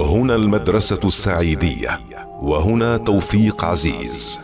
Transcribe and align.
هنا 0.00 0.34
المدرسة 0.34 1.00
السعيدية 1.04 2.00
وهنا 2.40 2.96
توفيق 2.96 3.64
عزيز. 3.64 4.38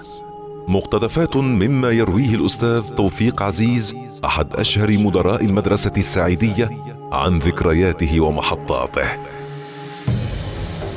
مقتطفات 0.69 1.37
مما 1.37 1.91
يرويه 1.91 2.35
الأستاذ 2.35 2.83
توفيق 2.95 3.43
عزيز 3.43 3.95
أحد 4.25 4.57
أشهر 4.57 4.99
مدراء 4.99 5.45
المدرسة 5.45 5.93
السعيدية 5.97 6.71
عن 7.13 7.39
ذكرياته 7.39 8.21
ومحطاته. 8.21 9.09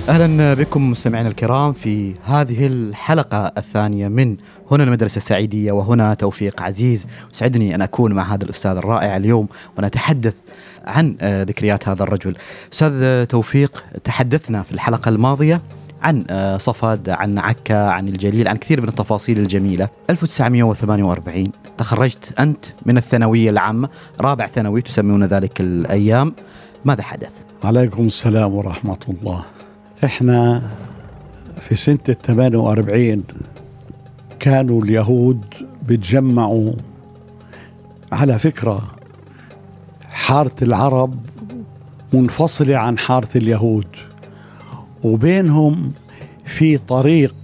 أهلا 0.10 0.54
بكم 0.54 0.92
مستمعينا 0.92 1.30
الكرام 1.30 1.74
في 1.74 2.14
هذه 2.26 2.68
الحلقة 2.68 3.52
الثانية 3.58 4.08
من 4.08 4.38
هنا 4.72 4.84
المدرسة 4.84 5.18
السعيدية 5.18 5.72
وهنا 5.72 6.14
توفيق 6.14 6.62
عزيز. 6.62 7.06
سعدني 7.32 7.76
أن 7.76 7.82
أكون 7.82 8.14
مع 8.14 8.34
هذا 8.34 8.44
الأستاذ 8.44 8.72
الرائع 8.72 9.18
اليوم 9.18 9.48
ونتحدث 9.78 10.34
عن 10.88 11.16
آه، 11.22 11.44
ذكريات 11.44 11.90
هذا 11.90 12.04
الرجل. 12.04 12.36
أستاذ 12.74 13.26
توفيق 13.26 13.84
تحدثنا 14.04 14.64
في 14.64 14.72
الحلقة 14.72 15.10
الماضية 15.10 15.62
عن 16.02 16.24
آه، 16.30 16.58
صفد 16.58 17.10
عن 17.10 17.38
عكا 17.38 17.78
عن 17.78 18.08
الجليل 18.08 18.48
عن 18.48 18.56
كثير 18.58 18.82
من 18.82 18.88
التفاصيل 18.88 19.40
الجميلة. 19.40 19.90
1948 20.10 21.52
تخرجت 21.78 22.34
أنت 22.40 22.66
من 22.86 22.98
الثانوية 22.98 23.50
العامة 23.50 23.90
رابع 24.22 24.48
ثانوي 24.48 24.82
تسمون 24.82 25.24
ذلك 25.24 25.62
الأيام. 25.62 26.34
ماذا 26.86 27.02
حدث؟ 27.04 27.32
عليكم 27.64 28.08
السلام 28.08 28.54
ورحمة 28.54 28.98
الله. 29.10 29.44
إحنا 30.06 30.62
في 31.60 31.76
سنة 31.76 32.00
ال 32.10 32.22
48 32.22 33.24
كانوا 34.40 34.82
اليهود 34.82 35.46
بيتجمعوا 35.88 36.74
على 38.12 38.40
فكرة 38.40 38.97
حارة 40.28 40.56
العرب 40.62 41.16
منفصلة 42.14 42.78
عن 42.78 42.98
حارة 42.98 43.28
اليهود 43.36 43.88
وبينهم 45.04 45.92
في 46.46 46.78
طريق 46.78 47.36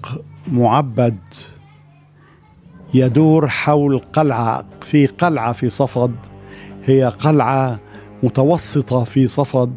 معبد 0.51 1.17
يدور 2.93 3.47
حول 3.47 3.99
قلعة 3.99 4.65
في 4.81 5.05
قلعة 5.07 5.53
في 5.53 5.69
صفد 5.69 6.11
هي 6.85 7.03
قلعة 7.05 7.79
متوسطة 8.23 9.03
في 9.03 9.27
صفد 9.27 9.73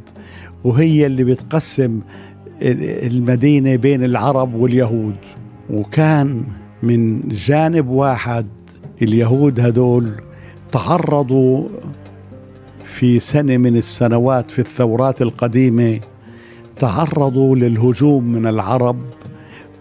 وهي 0.65 1.07
اللي 1.07 1.25
بتقسم 1.25 2.01
المدينة 2.63 3.77
بين 3.77 4.05
العرب 4.05 4.55
واليهود. 4.55 5.17
وكان 5.70 6.45
من 6.83 7.29
جانب 7.29 7.89
واحد 7.89 8.47
اليهود 9.03 9.61
هدول 9.61 10.13
تعرضوا 10.73 11.69
في 12.87 13.20
سنة 13.20 13.56
من 13.56 13.77
السنوات 13.77 14.51
في 14.51 14.59
الثورات 14.59 15.23
القديمة 15.23 16.01
تعرضوا 16.79 17.56
للهجوم 17.56 18.25
من 18.25 18.47
العرب 18.47 19.03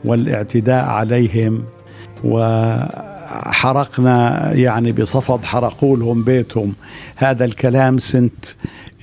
والاعتداء 0.06 0.86
عليهم 0.86 1.64
وحرقنا 2.24 4.16
يعني 4.54 4.92
بصفد 4.92 5.44
حرقوا 5.44 5.98
لهم 5.98 6.24
بيتهم. 6.24 6.74
هذا 7.16 7.46
الكلام 7.46 7.98
سنة 7.98 8.30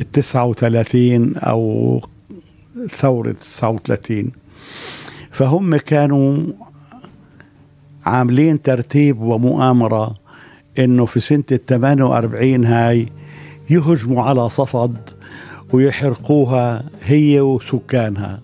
التسعة 0.01 0.45
وثلاثين 0.45 1.37
أو 1.37 2.01
ثورة 2.91 3.33
39 3.33 4.31
فهم 5.31 5.77
كانوا 5.77 6.43
عاملين 8.07 8.63
ترتيب 8.63 9.21
ومؤامرة 9.21 10.15
إنه 10.79 11.07
في 11.07 11.21
سنة 11.21 11.45
ال 11.53 11.67
48 11.67 12.65
هاي 12.65 13.09
يهجموا 13.71 14.23
على 14.23 14.49
صفد 14.49 14.97
ويحرقوها 15.73 16.85
هي 17.05 17.41
وسكانها. 17.41 18.41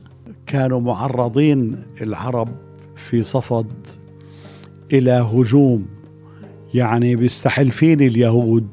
كانوا 0.47 0.81
معرضين 0.81 1.77
العرب 2.03 2.49
في 2.97 3.23
صفد 3.23 3.67
إلى 4.93 5.11
هجوم 5.11 5.87
يعني 6.75 7.17
بيستحلفين 7.17 8.01
اليهود 8.01 8.67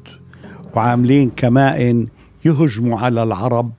وعاملين 0.76 1.30
كمائن 1.36 2.06
يهجموا 2.44 2.98
على 2.98 3.22
العرب 3.22 3.70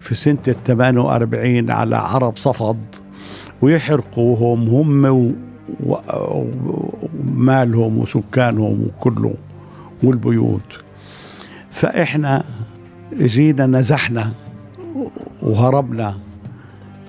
في 0.00 0.14
سنة 0.14 0.38
ال 0.48 0.64
48 0.64 1.70
على 1.70 1.96
عرب 1.96 2.36
صفد 2.36 2.76
ويحرقوهم 3.62 4.68
هم 4.68 5.34
ومالهم 7.24 7.98
وسكانهم 7.98 8.86
وكله 8.86 9.34
والبيوت. 10.02 10.83
فإحنا 11.74 12.44
جينا 13.12 13.66
نزحنا 13.66 14.32
وهربنا 15.42 16.14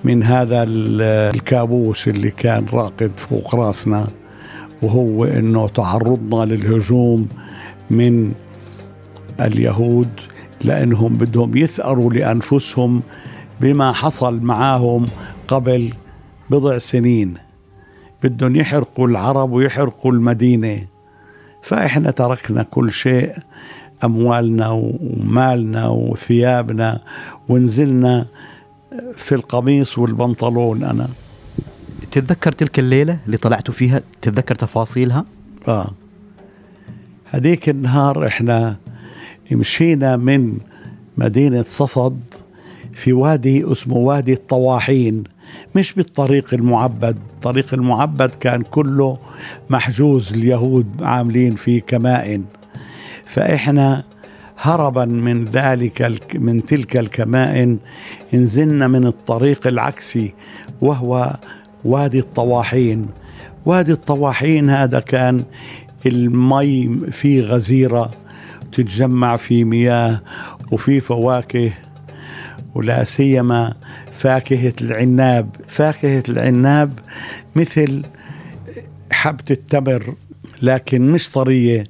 من 0.04 0.22
هذا 0.22 0.64
الكابوس 0.68 2.08
اللي 2.08 2.30
كان 2.30 2.66
راقد 2.72 3.12
فوق 3.16 3.54
راسنا 3.54 4.06
وهو 4.82 5.24
إنه 5.24 5.68
تعرضنا 5.68 6.54
للهجوم 6.54 7.28
من 7.90 8.32
اليهود 9.40 10.08
لأنهم 10.60 11.14
بدهم 11.14 11.56
يثأروا 11.56 12.12
لأنفسهم 12.12 13.02
بما 13.60 13.92
حصل 13.92 14.42
معاهم 14.42 15.04
قبل 15.48 15.92
بضع 16.50 16.78
سنين. 16.78 17.34
بدهم 18.22 18.56
يحرقوا 18.56 19.08
العرب 19.08 19.52
ويحرقوا 19.52 20.12
المدينة. 20.12 20.86
فإحنا 21.62 22.10
تركنا 22.10 22.62
كل 22.62 22.92
شيء. 22.92 23.32
أموالنا 24.04 24.68
ومالنا 24.70 25.88
وثيابنا 25.88 27.00
ونزلنا 27.48 28.26
في 29.16 29.34
القميص 29.34 29.98
والبنطلون 29.98 30.84
أنا. 30.84 31.08
تتذكر 32.10 32.52
تلك 32.52 32.78
الليلة 32.78 33.18
اللي 33.26 33.36
طلعتوا 33.36 33.74
فيها؟ 33.74 34.02
تتذكر 34.22 34.54
تفاصيلها؟ 34.54 35.24
آه. 35.68 35.90
هذيك 37.24 37.68
النهار 37.68 38.26
إحنا 38.26 38.76
مشينا 39.52 40.16
من 40.16 40.58
مدينة 41.16 41.62
صفد 41.62 42.20
في 42.94 43.12
وادي 43.12 43.72
اسمه 43.72 43.96
وادي 43.96 44.32
الطواحين 44.32 45.24
مش 45.74 45.92
بالطريق 45.92 46.54
المعبد. 46.54 47.16
الطريق 47.34 47.74
المعبد 47.74 48.34
كان 48.34 48.62
كله 48.62 49.18
محجوز 49.70 50.32
اليهود 50.32 50.86
عاملين 51.02 51.54
فيه 51.54 51.82
كمائن. 51.82 52.44
فإحنا 53.26 54.04
هربا 54.58 55.04
من 55.04 55.44
ذلك 55.44 56.20
من 56.34 56.64
تلك 56.64 56.96
الكمائن 56.96 57.78
نزلنا 58.34 58.88
من 58.88 59.06
الطريق 59.06 59.66
العكسي 59.66 60.34
وهو 60.80 61.36
وادي 61.84 62.18
الطواحين. 62.18 63.06
وادي 63.66 63.92
الطواحين 63.92 64.70
هذا 64.70 65.00
كان 65.00 65.44
المي 66.06 67.00
فيه 67.12 67.42
غزيرة 67.42 68.10
تتجمع 68.72 69.36
في 69.36 69.64
مياه 69.64 70.20
وفي 70.72 71.00
فواكه 71.00 71.70
ولا 72.74 73.04
سيما 73.04 73.74
فاكهة 74.12 74.72
العناب. 74.80 75.48
فاكهة 75.68 76.22
العناب 76.28 76.98
مثل 77.56 78.02
حبة 79.12 79.44
التمر 79.50 80.14
لكن 80.62 81.10
مش 81.12 81.30
طرية. 81.30 81.84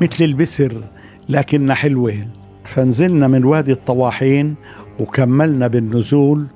مثل 0.00 0.24
البسر 0.24 0.84
لكنها 1.28 1.74
حلوة. 1.74 2.14
فنزلنا 2.64 3.28
من 3.28 3.44
وادي 3.44 3.72
الطواحين 3.72 4.54
وكملنا 5.00 5.66
بالنزول 5.66 6.46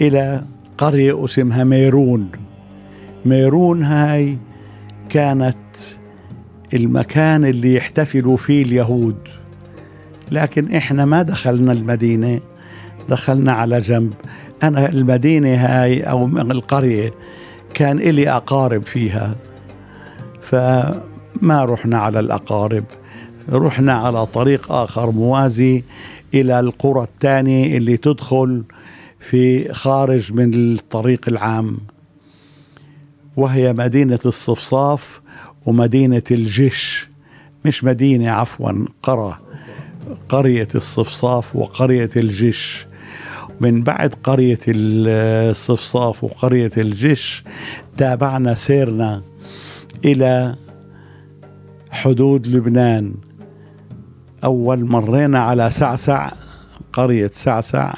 إلى 0.00 0.44
قرية 0.78 1.24
اسمها 1.24 1.64
ميرون. 1.64 2.28
ميرون 3.24 3.82
هاي 3.82 4.38
كانت 5.08 5.56
المكان 6.74 7.44
اللي 7.44 7.74
يحتفلوا 7.74 8.36
فيه 8.36 8.62
اليهود. 8.62 9.16
لكن 10.30 10.74
إحنا 10.74 11.04
ما 11.04 11.22
دخلنا 11.22 11.72
المدينة 11.72 12.40
دخلنا 13.08 13.52
على 13.52 13.80
جنب. 13.80 14.12
أنا 14.62 14.88
المدينة 14.88 15.54
هاي 15.54 16.00
أو 16.00 16.26
القرية 16.26 17.14
كان 17.74 17.98
إلي 17.98 18.30
أقارب 18.30 18.82
فيها. 18.82 19.34
فما 21.40 21.64
رحنا 21.64 21.98
على 21.98 22.20
الأقارب 22.20 22.84
رحنا 23.52 23.92
على 23.92 24.26
طريق 24.26 24.72
آخر 24.72 25.10
موازي 25.10 25.82
إلى 26.34 26.60
القرى 26.60 27.02
الثانية 27.02 27.76
اللي 27.76 27.96
تدخل 27.96 28.62
في 29.20 29.72
خارج 29.72 30.32
من 30.32 30.54
الطريق 30.54 31.20
العام. 31.28 31.78
وهي 33.36 33.72
مدينة 33.72 34.18
الصفصاف 34.26 35.20
ومدينة 35.66 36.22
الجيش 36.30 37.08
مش 37.64 37.84
مدينة 37.84 38.30
عفوا 38.30 38.72
قرى 39.02 39.38
قرية 40.28 40.68
الصفصاف 40.74 41.56
وقرية 41.56 42.10
الجيش. 42.16 42.86
من 43.60 43.82
بعد 43.82 44.14
قرية 44.22 44.58
الصفصاف 44.68 46.24
وقرية 46.24 46.70
الجيش 46.76 47.44
تابعنا 47.96 48.54
سيرنا 48.54 49.22
إلى 50.04 50.54
حدود 51.90 52.46
لبنان. 52.46 53.14
أول 54.44 54.84
مرينا 54.84 55.38
على 55.38 55.70
سعسع 55.70 56.30
قرية 56.92 57.30
سعسع 57.32 57.94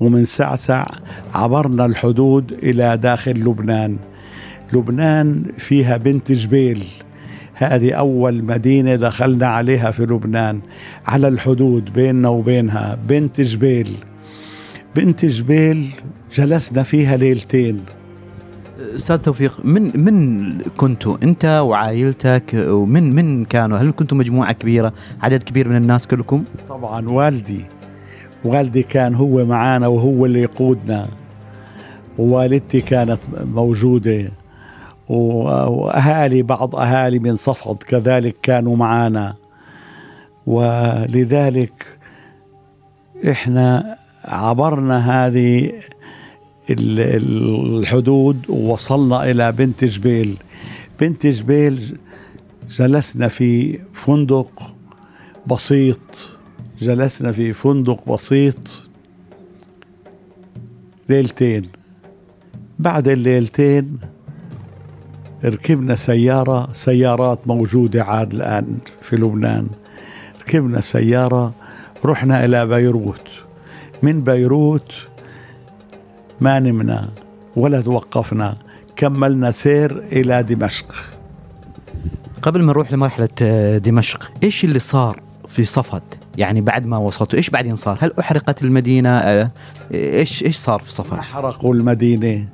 ومن 0.00 0.24
سعسع 0.24 0.86
عبرنا 1.34 1.84
الحدود 1.84 2.52
إلى 2.52 2.96
داخل 2.96 3.32
لبنان. 3.32 3.96
لبنان 4.72 5.44
فيها 5.58 5.96
بنت 5.96 6.32
جبيل. 6.32 6.84
هذه 7.54 7.92
أول 7.92 8.44
مدينة 8.44 8.96
دخلنا 8.96 9.46
عليها 9.46 9.90
في 9.90 10.02
لبنان 10.02 10.60
على 11.06 11.28
الحدود 11.28 11.92
بيننا 11.92 12.28
وبينها. 12.28 12.98
بنت 13.08 13.40
جبيل. 13.40 13.96
بنت 14.96 15.24
جبيل 15.24 15.90
جلسنا 16.34 16.82
فيها 16.82 17.16
ليلتين. 17.16 17.80
أستاذ 18.80 19.16
توفيق 19.16 19.60
من 19.64 20.04
من 20.04 20.58
كنتوا 20.76 21.16
أنت 21.22 21.44
وعائلتك 21.44 22.54
ومن 22.54 23.14
من 23.14 23.44
كانوا 23.44 23.78
هل 23.78 23.92
كنتوا 23.96 24.18
مجموعة 24.18 24.52
كبيرة 24.52 24.92
عدد 25.22 25.42
كبير 25.42 25.68
من 25.68 25.76
الناس 25.76 26.06
كلكم؟ 26.06 26.44
طبعا 26.68 27.08
والدي 27.08 27.64
والدي 28.44 28.82
كان 28.82 29.14
هو 29.14 29.44
معانا 29.44 29.86
وهو 29.86 30.26
اللي 30.26 30.42
يقودنا. 30.42 31.08
ووالدتي 32.18 32.80
كانت 32.80 33.18
موجودة. 33.44 34.30
وأهالي 35.08 36.42
بعض 36.42 36.76
أهالي 36.76 37.18
من 37.18 37.36
صفد 37.36 37.76
كذلك 37.82 38.36
كانوا 38.42 38.76
معنا 38.76 39.34
ولذلك 40.46 41.86
إحنا 43.30 43.96
عبرنا 44.24 45.26
هذه 45.26 45.72
الحدود 46.78 48.38
ووصلنا 48.48 49.30
إلى 49.30 49.52
بنت 49.52 49.84
جبيل. 49.84 50.38
بنت 51.00 51.26
جبيل 51.26 51.98
جلسنا 52.70 53.28
في 53.28 53.78
فندق 53.94 54.74
بسيط. 55.46 56.38
جلسنا 56.80 57.32
في 57.32 57.52
فندق 57.52 58.12
بسيط 58.14 58.88
ليلتين. 61.08 61.68
بعد 62.78 63.08
الليلتين 63.08 63.98
ركبنا 65.44 65.96
سيارة 65.96 66.72
سيارات 66.72 67.38
موجودة 67.46 68.04
عاد 68.04 68.34
الآن 68.34 68.78
في 69.00 69.16
لبنان. 69.16 69.68
ركبنا 70.40 70.80
سيارة 70.80 71.52
رحنا 72.04 72.44
إلى 72.44 72.66
بيروت. 72.66 73.28
من 74.02 74.20
بيروت 74.20 74.92
ما 76.40 76.58
نمنا 76.58 77.08
ولا 77.56 77.80
توقفنا 77.80 78.56
كملنا 78.96 79.50
سير 79.50 79.98
إلى 80.12 80.42
دمشق. 80.42 80.94
قبل 82.42 82.62
ما 82.62 82.72
نروح 82.72 82.92
لمرحلة 82.92 83.28
آه، 83.42 83.78
دمشق 83.78 84.30
إيش 84.42 84.64
اللي 84.64 84.78
صار 84.78 85.20
في 85.48 85.64
صفد؟ 85.64 86.02
يعني 86.38 86.60
بعد 86.60 86.86
ما 86.86 86.96
وصلتوا 86.96 87.38
إيش 87.38 87.50
بعدين 87.50 87.76
صار؟ 87.76 87.98
هل 88.00 88.12
أحرقت 88.20 88.62
المدينة؟ 88.62 89.08
آه، 89.18 89.50
إيش 89.94 90.42
إيش 90.42 90.56
صار 90.56 90.80
في 90.80 90.92
صفد؟ 90.92 91.16
حرقوا 91.16 91.74
المدينة. 91.74 92.48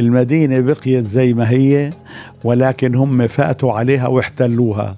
المدينة 0.00 0.60
بقيت 0.60 1.06
زي 1.06 1.34
ما 1.34 1.50
هي 1.50 1.92
ولكن 2.44 2.94
هم 2.94 3.26
فاتوا 3.26 3.72
عليها 3.72 4.06
واحتلوها 4.06 4.96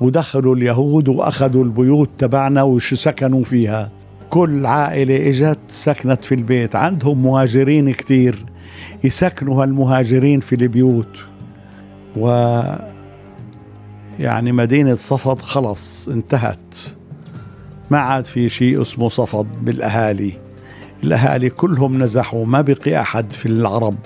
ودخلوا 0.00 0.56
اليهود 0.56 1.08
وأخذوا 1.08 1.64
البيوت 1.64 2.10
تبعنا 2.18 2.62
وش 2.62 2.94
سكنوا 2.94 3.44
فيها. 3.44 3.90
كل 4.30 4.66
عائلة 4.66 5.30
إجت 5.30 5.58
سكنت 5.68 6.24
في 6.24 6.34
البيت. 6.34 6.76
عندهم 6.76 7.22
مهاجرين 7.22 7.92
كتير. 7.92 8.44
يسكنوا 9.04 9.62
هالمهاجرين 9.62 10.40
في 10.40 10.54
البيوت. 10.54 11.16
و 12.16 12.62
يعني 14.20 14.52
مدينة 14.52 14.94
صفد 14.94 15.40
خلص 15.40 16.08
انتهت. 16.08 16.74
ما 17.90 17.98
عاد 17.98 18.26
في 18.26 18.48
شيء 18.48 18.82
اسمه 18.82 19.08
صفد 19.08 19.46
بالأهالي. 19.62 20.32
الأهالي 21.04 21.50
كلهم 21.50 22.02
نزحوا 22.02 22.46
ما 22.46 22.60
بقي 22.60 23.00
أحد 23.00 23.32
في 23.32 23.46
العرب. 23.46 23.96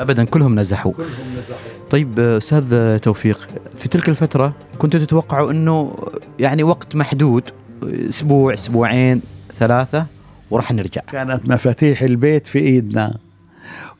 ابدا 0.00 0.24
كلهم 0.24 0.60
نزحوا. 0.60 0.92
كلهم 0.92 1.08
نزحوا. 1.38 1.88
طيب 1.90 2.18
أستاذ 2.20 2.98
توفيق 2.98 3.48
في 3.76 3.88
تلك 3.88 4.08
الفترة 4.08 4.52
كنتوا 4.78 5.00
تتوقعوا 5.00 5.50
إنه 5.50 5.94
يعني 6.38 6.62
وقت 6.62 6.96
محدود 6.96 7.42
أسبوع 7.82 8.54
أسبوعين؟ 8.54 9.20
ثلاثة 9.58 10.06
وراح 10.50 10.72
نرجع. 10.72 11.00
كانت 11.12 11.48
مفاتيح 11.48 12.02
البيت 12.02 12.46
في 12.46 12.58
إيدنا. 12.58 13.18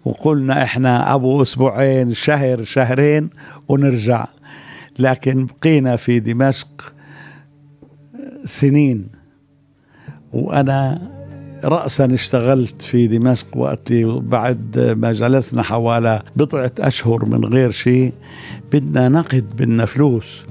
وقلنا 0.05 0.63
إحنا 0.63 1.15
أبو 1.15 1.43
أسبوعين 1.43 2.13
شهر 2.13 2.65
شهرين 2.65 3.31
ونرجع. 3.69 4.27
لكن 4.99 5.47
بقينا 5.47 5.97
في 5.97 6.21
دمشق 6.21 6.95
سنين. 8.45 9.09
وأنا 10.33 11.03
رأسا 11.65 12.15
اشتغلت 12.15 12.83
في 12.83 13.07
دمشق 13.07 13.57
وقت 13.57 13.93
بعد 13.93 14.95
ما 14.99 15.13
جلسنا 15.13 15.63
حوالي 15.63 16.23
بضعة 16.37 16.73
أشهر 16.81 17.25
من 17.25 17.45
غير 17.45 17.71
شيء. 17.71 18.13
بدنا 18.73 19.09
نقد 19.09 19.53
بدنا 19.57 19.85
فلوس. 19.85 20.45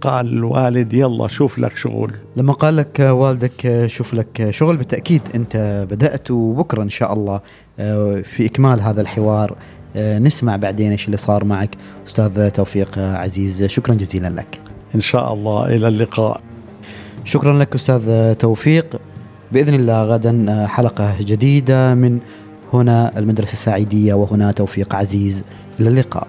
قال 0.00 0.26
الوالد 0.32 0.92
يلا 0.92 1.28
شوف 1.28 1.58
لك 1.58 1.76
شغل. 1.76 2.12
لما 2.36 2.52
قال 2.52 2.76
لك 2.76 3.00
والدك 3.00 3.84
شوف 3.86 4.14
لك 4.14 4.50
شغل 4.50 4.76
بالتأكيد 4.76 5.22
أنت 5.34 5.86
بدأت 5.90 6.30
وبكرة 6.30 6.82
إن 6.82 6.88
شاء 6.88 7.12
الله 7.12 7.40
آه، 7.78 8.20
في 8.20 8.46
إكمال 8.46 8.80
هذا 8.80 9.00
الحوار 9.00 9.56
آه، 9.96 10.18
نسمع 10.18 10.56
بعدين 10.56 10.90
إيش 10.90 11.06
اللي 11.06 11.16
صار 11.16 11.44
معك. 11.44 11.70
أستاذ 12.08 12.50
توفيق 12.50 12.98
عزيز 12.98 13.64
شكرا 13.64 13.94
جزيلا 13.94 14.28
لك. 14.28 14.60
إن 14.94 15.00
شاء 15.00 15.32
الله. 15.34 15.76
إلى 15.76 15.88
اللقاء. 15.88 16.40
شكرا 17.24 17.58
لك 17.58 17.74
أستاذ 17.74 18.34
توفيق. 18.34 19.00
بإذن 19.52 19.74
الله 19.74 20.04
غدا 20.04 20.46
آه، 20.48 20.66
حلقة 20.66 21.14
جديدة 21.20 21.94
من 21.94 22.18
هنا 22.72 23.18
المدرسة 23.18 23.52
السعيدية 23.52 24.14
وهنا 24.14 24.52
توفيق 24.52 24.94
عزيز. 24.94 25.44
إلى 25.80 25.88
اللقاء. 25.88 26.26